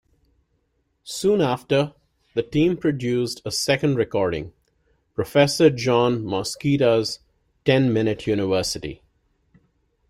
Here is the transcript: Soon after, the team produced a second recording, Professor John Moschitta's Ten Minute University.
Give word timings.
Soon 1.03 1.41
after, 1.41 1.93
the 2.33 2.41
team 2.41 2.75
produced 2.75 3.39
a 3.45 3.51
second 3.51 3.97
recording, 3.97 4.51
Professor 5.13 5.69
John 5.69 6.23
Moschitta's 6.23 7.19
Ten 7.65 7.93
Minute 7.93 8.25
University. 8.25 9.03